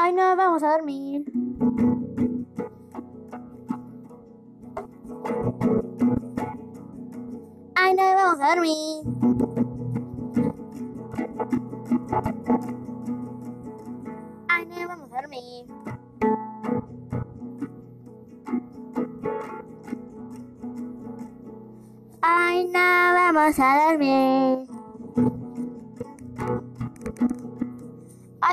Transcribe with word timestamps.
Ay, 0.00 0.12
no, 0.12 0.36
vamos 0.36 0.62
a 0.62 0.70
dormir. 0.76 1.24
Ay, 7.74 7.94
no, 7.94 8.02
vamos 8.14 8.40
a 8.40 8.48
dormir. 8.54 9.04
Ay, 14.48 14.66
no, 14.66 14.88
vamos 14.88 15.12
a 15.12 15.20
dormir. 15.20 15.66
Ay, 22.22 22.64
no, 22.66 22.78
vamos 23.14 23.58
a 23.58 23.90
dormir. 23.90 24.68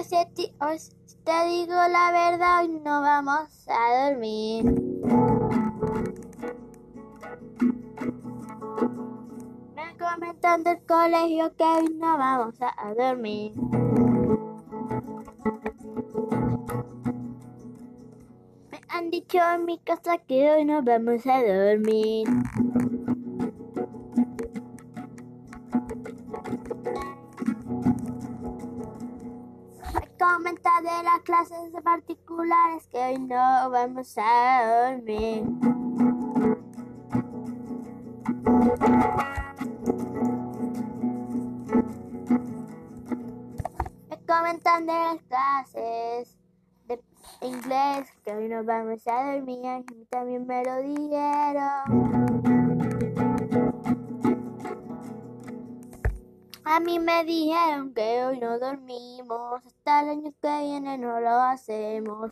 Si 0.07 0.15
ti- 0.35 0.53
te 1.25 1.45
digo 1.47 1.73
la 1.73 2.11
verdad, 2.11 2.61
hoy 2.61 2.79
no 2.85 3.01
vamos 3.01 3.67
a 3.67 4.09
dormir. 4.09 4.63
Me 9.75 9.97
comentan 9.97 10.63
del 10.63 10.85
colegio 10.85 11.51
que 11.55 11.63
hoy 11.63 11.95
no 11.95 12.17
vamos 12.17 12.55
a 12.61 12.93
dormir. 12.93 13.53
Me 18.69 18.79
han 18.89 19.09
dicho 19.09 19.39
en 19.55 19.65
mi 19.65 19.79
casa 19.79 20.19
que 20.19 20.51
hoy 20.51 20.63
no 20.63 20.83
vamos 20.83 21.25
a 21.25 21.41
dormir. 21.41 22.27
De 30.85 31.03
las 31.03 31.21
clases 31.23 31.57
particulares 31.83 32.87
que 32.91 32.99
hoy 32.99 33.17
no 33.17 33.71
vamos 33.71 34.15
a 34.19 34.91
dormir. 34.91 35.43
Me 44.09 44.17
comentan 44.27 44.85
de 44.85 44.93
las 44.93 45.23
clases 45.23 46.37
de 46.85 47.03
inglés 47.41 48.07
que 48.23 48.35
hoy 48.35 48.47
no 48.47 48.63
vamos 48.63 49.07
a 49.07 49.33
dormir. 49.33 49.83
Mí 49.91 50.05
también 50.11 50.45
me 50.45 50.63
lo 50.63 50.83
dijeron. 50.83 52.54
A 56.67 56.79
mí 56.79 56.97
me 56.97 57.23
dijeron 57.23 57.93
que 57.93 58.25
hoy 58.25 58.39
no 58.39 58.57
dormimos, 58.57 59.63
hasta 59.63 60.01
el 60.01 60.09
año 60.09 60.33
que 60.41 60.61
viene 60.61 60.97
no 60.97 61.19
lo 61.19 61.29
hacemos. 61.29 62.31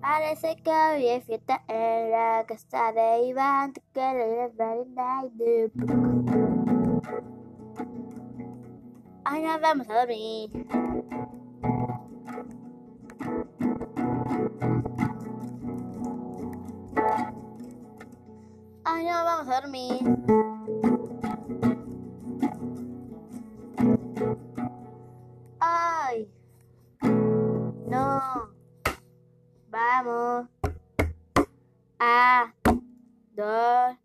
Parece 0.00 0.56
que 0.56 0.70
hoy 0.70 1.06
es 1.06 1.24
fiesta 1.26 1.62
en 1.68 2.12
la 2.12 2.46
casa 2.48 2.92
de 2.92 3.26
Iván, 3.26 3.74
que 3.92 4.00
le 4.00 4.50
Ay, 9.24 9.42
nos 9.42 9.60
vamos 9.60 9.90
a 9.90 9.98
dormir. 10.00 10.66
No, 19.02 19.24
vamos 19.24 19.48
a 19.48 19.60
dormir. 19.60 20.00
Ay, 25.58 26.30
no. 27.88 28.48
Vamos 29.70 30.46
a 31.98 32.52
dormir. 33.34 33.98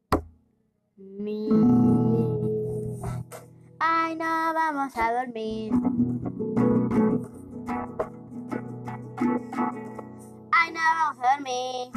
Ay, 3.79 4.15
no, 4.15 4.53
vamos 4.53 4.97
a 4.97 5.13
dormir. 5.13 5.71
Ay, 10.51 10.71
no, 10.71 10.79
vamos 10.79 11.19
a 11.21 11.35
dormir. 11.35 11.91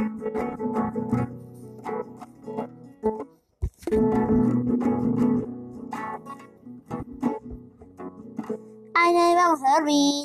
Ay, 9.10 9.16
no, 9.16 9.34
vamos 9.34 9.60
a 9.66 9.74
dormir. 9.74 10.24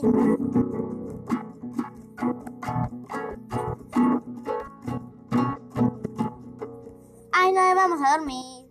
Ay, 7.34 7.52
no, 7.52 7.76
vamos 7.76 8.00
a 8.06 8.18
dormir. 8.18 8.70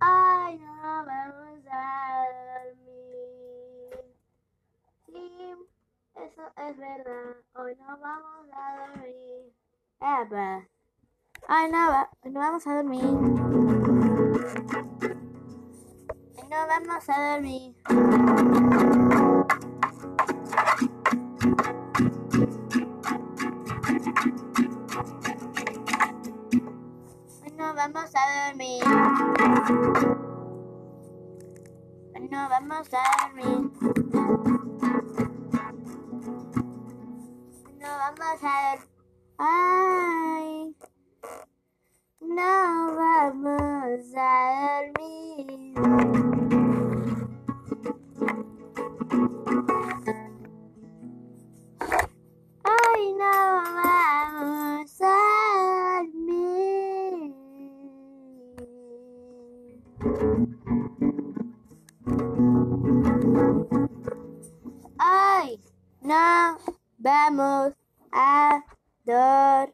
Ay, 0.00 0.58
no, 0.58 1.04
vamos 1.04 1.64
a 1.70 2.24
dormir. 2.54 4.00
Sí, 5.04 5.54
eso 6.14 6.42
es 6.56 6.76
verdad. 6.78 7.36
Hoy 7.54 7.76
no 7.76 7.98
vamos 7.98 8.48
a 8.50 8.86
dormir. 8.88 9.52
Epa. 10.00 10.71
Ay, 11.48 11.70
no, 11.70 11.78
va- 11.90 12.10
no 12.24 12.40
vamos 12.40 12.66
a 12.66 12.74
dormir. 12.76 13.02
No 16.50 16.66
vamos 16.68 17.08
a 17.08 17.32
dormir. 17.34 17.74
No 27.56 27.74
vamos 27.74 28.10
a 28.14 28.48
dormir. 28.48 28.82
No 32.30 32.48
vamos 32.48 32.88
a 32.92 33.02
dormir. 33.22 33.70
No 37.80 37.88
vamos 37.98 38.42
a 38.42 38.74
dormir. 38.74 38.88
Ay. 39.38 40.01
Ay, 64.98 65.60
no 66.02 66.58
vamos 66.98 67.72
a 68.12 68.62
dormir. 69.04 69.72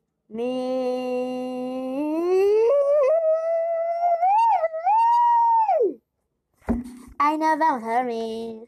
Ay, 7.18 7.38
no 7.38 7.58
vamos 7.58 7.82
a 7.84 7.96
dormir. 7.96 8.56